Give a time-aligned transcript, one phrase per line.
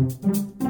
[0.00, 0.69] Música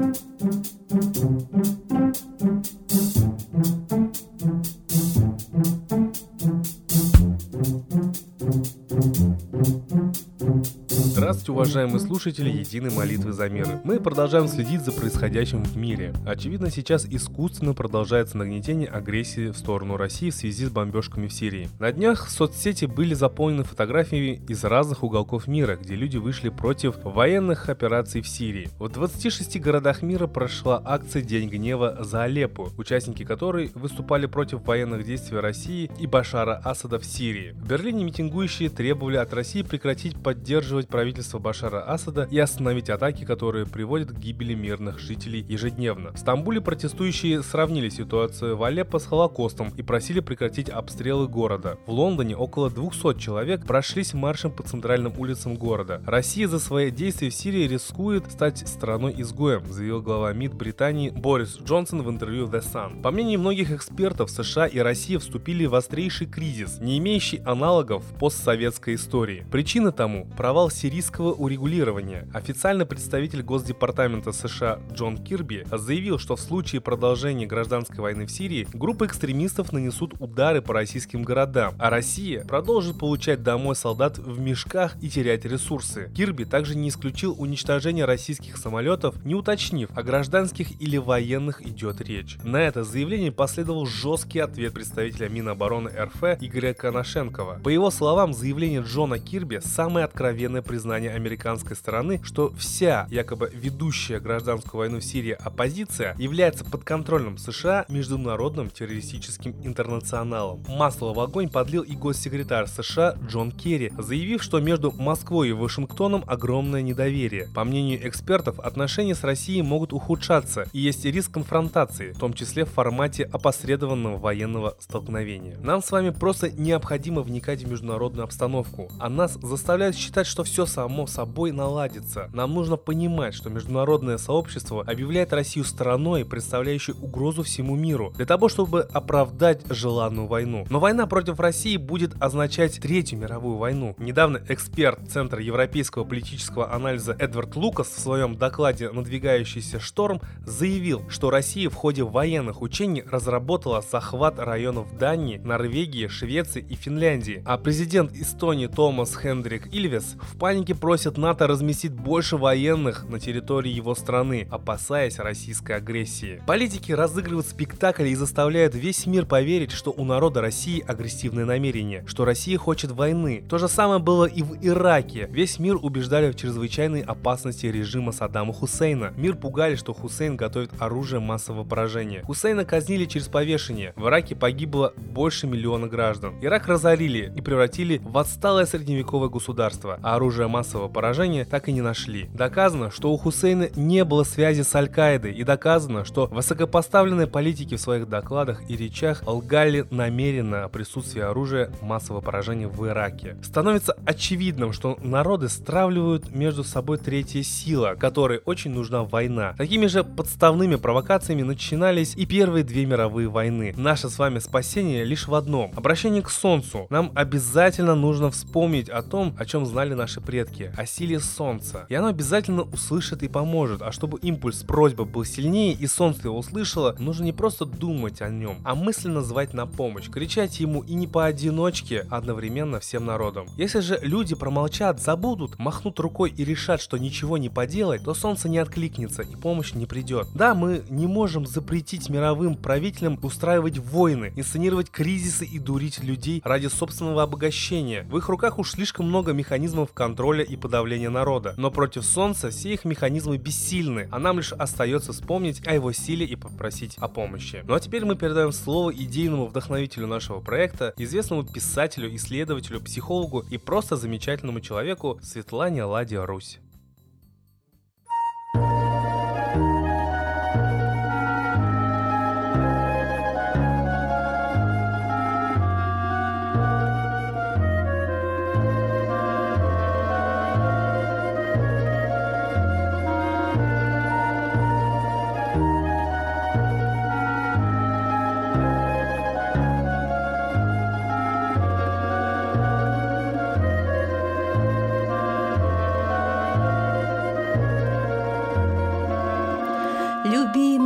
[11.51, 13.81] уважаемые слушатели Единой молитвы за мир.
[13.85, 16.13] Мы продолжаем следить за происходящим в мире.
[16.27, 21.69] Очевидно, сейчас искусственно продолжается нагнетение агрессии в сторону России в связи с бомбежками в Сирии.
[21.79, 27.69] На днях соцсети были заполнены фотографиями из разных уголков мира, где люди вышли против военных
[27.69, 28.69] операций в Сирии.
[28.79, 35.05] В 26 городах мира прошла акция День гнева за Алеппо, участники которой выступали против военных
[35.05, 37.53] действий России и Башара Асада в Сирии.
[37.53, 43.67] В Берлине митингующие требовали от России прекратить поддерживать правительство Башара Асада и остановить атаки, которые
[43.67, 46.13] приводят к гибели мирных жителей ежедневно.
[46.13, 51.79] В Стамбуле протестующие сравнили ситуацию в Алеппо с Холокостом и просили прекратить обстрелы города.
[51.87, 56.03] В Лондоне около 200 человек прошлись маршем по центральным улицам города.
[56.07, 62.03] Россия за свои действия в Сирии рискует стать страной-изгоем, заявил глава МИД Британии Борис Джонсон
[62.03, 63.03] в интервью The Sun.
[63.03, 68.19] По мнению многих экспертов, США и Россия вступили в острейший кризис, не имеющий аналогов в
[68.19, 69.47] постсоветской истории.
[69.51, 72.29] Причина тому– провал сирийского урегулирования.
[72.33, 78.67] Официальный представитель Госдепартамента США Джон Кирби заявил, что в случае продолжения гражданской войны в Сирии
[78.73, 84.97] группы экстремистов нанесут удары по российским городам, а Россия продолжит получать домой солдат в мешках
[85.03, 86.11] и терять ресурсы.
[86.15, 92.39] Кирби также не исключил уничтожение российских самолетов, не уточнив, о гражданских или военных идет речь.
[92.43, 97.61] На это заявление последовал жесткий ответ представителя Минобороны РФ Игоря Коношенкова.
[97.63, 104.21] По его словам, заявление Джона Кирби– самое откровенное признание американской стороны, что вся якобы ведущая
[104.21, 110.65] гражданскую войну в Сирии оппозиция является подконтрольным США международным террористическим интернационалом.
[110.69, 116.25] Масло в огонь подлил и госсекретарь США Джон Керри, заявив, что между Москвой и Вашингтоном
[116.27, 117.49] огромное недоверие.
[117.55, 122.65] По мнению экспертов, отношения с Россией могут ухудшаться и есть риск конфронтации, в том числе
[122.65, 125.57] в формате опосредованного военного столкновения.
[125.63, 130.67] Нам с вами просто необходимо вникать в международную обстановку, а нас заставляют считать, что все
[130.67, 132.31] само собой наладится.
[132.33, 138.49] Нам нужно понимать, что международное сообщество объявляет Россию страной, представляющей угрозу всему миру, для того,
[138.49, 140.67] чтобы оправдать желанную войну.
[140.71, 143.95] Но война против России будет означать Третью мировую войну.
[143.99, 151.31] Недавно эксперт Центра европейского политического анализа Эдвард Лукас в своем докладе «Надвигающийся шторм» заявил, что
[151.31, 157.43] Россия в ходе военных учений разработала захват районов Дании, Норвегии, Швеции и Финляндии.
[157.45, 163.19] А президент Эстонии Томас Хендрик Ильвес в панике просит просит НАТО разместить больше военных на
[163.19, 166.43] территории его страны, опасаясь российской агрессии.
[166.47, 172.27] Политики разыгрывают спектакль и заставляют весь мир поверить, что у народа России агрессивные намерения, что
[172.27, 173.43] Россия хочет войны.
[173.49, 175.27] То же самое было и в Ираке.
[175.31, 179.15] Весь мир убеждали в чрезвычайной опасности режима Саддама Хусейна.
[179.17, 182.25] Мир пугали, что Хусейн готовит оружие массового поражения.
[182.25, 183.95] Хусейна казнили через повешение.
[183.97, 186.35] В Ираке погибло больше миллиона граждан.
[186.43, 191.81] Ирак разорили и превратили в отсталое средневековое государство, а оружие массового поражения так и не
[191.81, 192.29] нашли.
[192.35, 197.81] Доказано, что у Хусейна не было связи с Аль-Каидой и доказано, что высокопоставленные политики в
[197.81, 203.37] своих докладах и речах лгали намеренно о присутствии оружия массового поражения в Ираке.
[203.43, 209.55] Становится очевидным, что народы стравливают между собой третья сила, которой очень нужна война.
[209.57, 213.75] Такими же подставными провокациями начинались и первые две мировые войны.
[213.77, 215.73] Наше с вами спасение лишь в одном.
[215.77, 216.87] Обращение к Солнцу.
[216.91, 221.85] Нам обязательно нужно вспомнить о том, о чем знали наши предки, о силе Солнца.
[221.91, 223.83] И оно обязательно услышит и поможет.
[223.83, 228.31] А чтобы импульс просьбы был сильнее и Солнце его услышало, нужно не просто думать о
[228.31, 233.47] нем, а мысленно звать на помощь, кричать ему и не поодиночке, а одновременно всем народом.
[233.59, 238.49] Если же люди промолчат, забудут, махнут рукой и решат, что ничего не поделать, то Солнце
[238.49, 240.29] не откликнется и помощь не придет.
[240.35, 246.69] Да, мы не можем запретить мировым правителям устраивать войны, инсценировать кризисы и дурить людей ради
[246.69, 248.07] собственного обогащения.
[248.11, 251.55] В их руках уж слишком много механизмов контроля и подавления давления народа.
[251.57, 256.25] Но против Солнца все их механизмы бессильны, а нам лишь остается вспомнить о его силе
[256.25, 257.63] и попросить о помощи.
[257.67, 263.59] Ну а теперь мы передаем слово идейному вдохновителю нашего проекта, известному писателю, исследователю, психологу и
[263.59, 266.59] просто замечательному человеку Светлане Ладе Русь.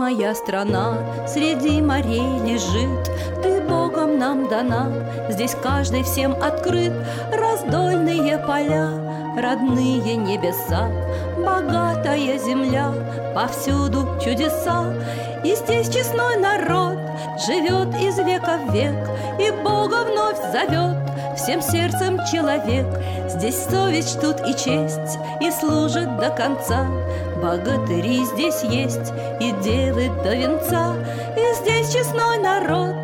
[0.05, 3.11] Любимая страна среди морей лежит,
[3.43, 4.93] Ты Богом нам дана,
[5.31, 6.93] здесь каждый всем открыт,
[7.33, 8.91] Раздольные поля,
[9.39, 10.91] родные небеса,
[11.39, 12.93] Богатая земля,
[13.35, 14.93] повсюду чудеса,
[15.43, 16.99] И здесь честной народ
[17.47, 19.09] живет из века в век,
[19.41, 21.04] И Бога вновь зовет
[21.37, 22.87] всем сердцем человек.
[23.29, 26.87] Здесь совесть тут и честь, и служит до конца.
[27.43, 30.95] Богатыри здесь есть, и девы до венца.
[31.37, 32.95] И здесь честной народ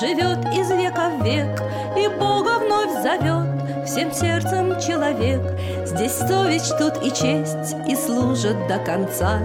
[0.00, 1.62] живет из века в век,
[1.96, 3.46] И Бога вновь зовет
[3.86, 5.40] всем сердцем человек.
[5.86, 9.40] Здесь совесть тут и честь, и служит до конца.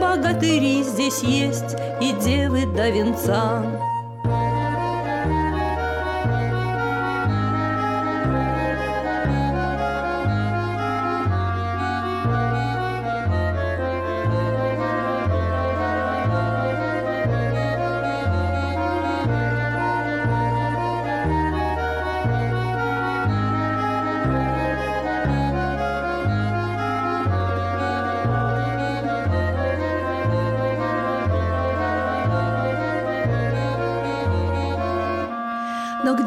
[0.00, 3.89] Богатыри здесь есть, и девы до венца.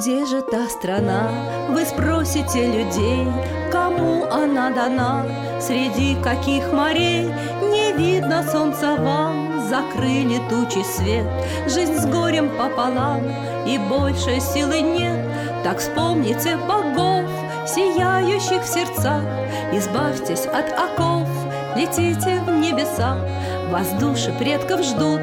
[0.03, 1.29] Где же та страна?
[1.69, 3.25] Вы спросите людей,
[3.71, 5.23] кому она дана?
[5.61, 9.65] Среди каких морей не видно солнца вам?
[9.69, 11.25] Закрыли тучи свет,
[11.67, 13.21] жизнь с горем пополам,
[13.65, 15.25] И больше силы нет,
[15.63, 17.23] так вспомните богов,
[17.65, 19.23] Сияющих в сердцах,
[19.71, 21.29] избавьтесь от оков,
[21.77, 23.15] Летите в небеса,
[23.71, 25.21] вас души предков ждут,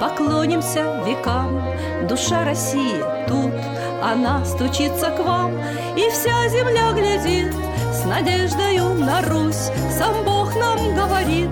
[0.00, 1.62] Поклонимся векам,
[2.08, 3.52] душа России тут—
[4.02, 5.52] она стучится к вам,
[5.96, 7.54] и вся земля глядит
[7.92, 9.70] С надеждою на Русь.
[9.96, 11.50] Сам Бог нам говорит,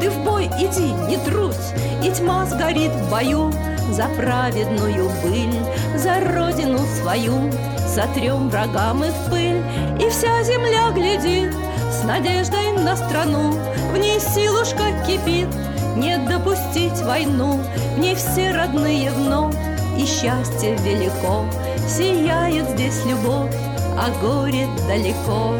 [0.00, 1.72] Ты в бой иди, не трусь,
[2.02, 3.52] И тьма сгорит в бою
[3.90, 5.54] За праведную быль,
[5.96, 7.52] за родину свою.
[7.86, 9.62] Сотрем врагам мы в пыль,
[10.00, 11.54] и вся земля глядит
[11.90, 13.52] С надеждой на страну,
[13.92, 15.48] в ней силушка кипит,
[15.94, 17.60] Не допустить войну,
[17.94, 19.54] в ней все родные вновь,
[19.96, 21.44] и счастье велико.
[21.88, 23.54] Сияет здесь любовь,
[23.98, 25.54] а горе далеко.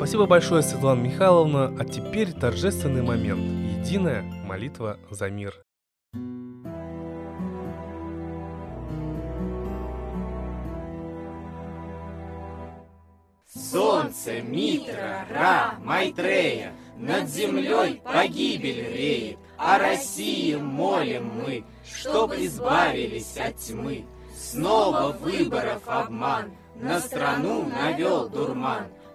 [0.00, 1.76] Спасибо большое, Светлана Михайловна.
[1.78, 3.42] А теперь торжественный момент.
[3.84, 5.62] Единая молитва за мир.
[13.46, 23.54] Солнце, Митра, Ра, Майтрея, Над землей погибель реет, О России молим мы, Чтоб избавились от
[23.56, 24.06] тьмы.
[24.34, 28.84] Снова выборов обман, На страну навел дурман—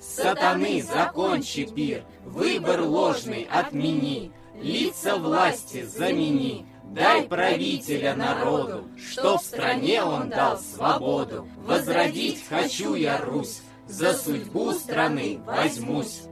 [0.00, 10.02] Сатаны, закончи пир, выбор ложный отмени, лица власти замени, дай правителя народу, что в стране
[10.02, 11.46] он дал свободу.
[11.58, 16.22] Возродить хочу я Русь, за судьбу страны возьмусь.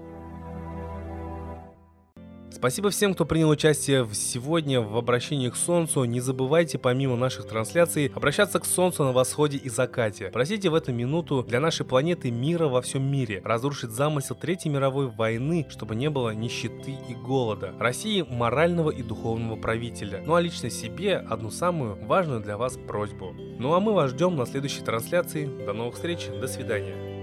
[2.58, 6.02] Спасибо всем, кто принял участие сегодня в обращении к Солнцу.
[6.02, 10.30] Не забывайте, помимо наших трансляций, обращаться к Солнцу на восходе и закате.
[10.32, 15.06] Просите в эту минуту для нашей планеты мира во всем мире, разрушить замысел Третьей мировой
[15.06, 17.74] войны, чтобы не было нищеты и голода.
[17.78, 20.20] России морального и духовного правителя.
[20.26, 23.36] Ну а лично себе одну самую важную для вас просьбу.
[23.36, 25.46] Ну а мы вас ждем на следующей трансляции.
[25.64, 27.17] До новых встреч, до свидания.